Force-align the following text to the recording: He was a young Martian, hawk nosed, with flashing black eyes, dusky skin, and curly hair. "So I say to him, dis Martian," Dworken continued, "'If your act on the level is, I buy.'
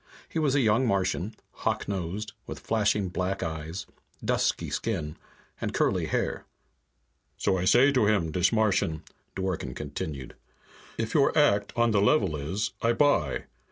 He 0.27 0.39
was 0.39 0.55
a 0.55 0.61
young 0.61 0.87
Martian, 0.87 1.35
hawk 1.51 1.87
nosed, 1.87 2.33
with 2.47 2.57
flashing 2.57 3.09
black 3.09 3.43
eyes, 3.43 3.85
dusky 4.25 4.71
skin, 4.71 5.15
and 5.61 5.75
curly 5.75 6.07
hair. 6.07 6.43
"So 7.37 7.55
I 7.59 7.65
say 7.65 7.91
to 7.91 8.07
him, 8.07 8.31
dis 8.31 8.51
Martian," 8.51 9.03
Dworken 9.35 9.75
continued, 9.75 10.33
"'If 10.97 11.13
your 11.13 11.37
act 11.37 11.71
on 11.75 11.91
the 11.91 12.01
level 12.01 12.35
is, 12.35 12.71
I 12.81 12.93
buy.' 12.93 13.43